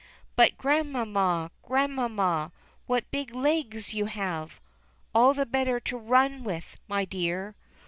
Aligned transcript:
"But 0.35 0.57
Grandmamma, 0.57 1.51
Grandmamma, 1.61 2.51
what 2.87 3.11
big 3.11 3.35
legs 3.35 3.93
you 3.93 4.05
have!" 4.07 4.59
"All 5.13 5.35
the 5.35 5.45
better 5.45 5.79
to 5.81 5.95
run 5.95 6.43
with, 6.43 6.75
my 6.87 7.05
dear." 7.05 7.55